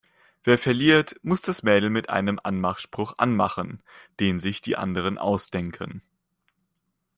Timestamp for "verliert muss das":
0.57-1.61